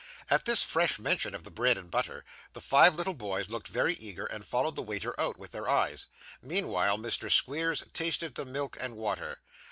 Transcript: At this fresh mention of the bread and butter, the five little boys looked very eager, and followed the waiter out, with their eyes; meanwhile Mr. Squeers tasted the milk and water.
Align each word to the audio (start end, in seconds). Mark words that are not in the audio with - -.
At 0.31 0.45
this 0.45 0.63
fresh 0.63 0.97
mention 0.97 1.35
of 1.35 1.43
the 1.43 1.51
bread 1.51 1.77
and 1.77 1.91
butter, 1.91 2.25
the 2.53 2.59
five 2.59 2.95
little 2.95 3.13
boys 3.13 3.49
looked 3.51 3.67
very 3.67 3.93
eager, 3.93 4.25
and 4.25 4.43
followed 4.43 4.75
the 4.75 4.81
waiter 4.81 5.13
out, 5.21 5.37
with 5.37 5.51
their 5.51 5.69
eyes; 5.69 6.07
meanwhile 6.41 6.97
Mr. 6.97 7.29
Squeers 7.29 7.83
tasted 7.93 8.33
the 8.33 8.43
milk 8.43 8.75
and 8.81 8.95
water. 8.95 9.41